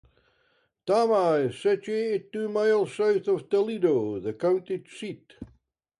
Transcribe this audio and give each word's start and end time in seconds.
Tama 0.87 1.33
is 1.33 1.59
situated 1.61 2.33
two 2.33 2.49
miles 2.49 2.91
south 2.95 3.27
of 3.27 3.47
Toledo, 3.51 4.19
the 4.19 4.33
county 4.33 4.83
seat. 4.89 5.33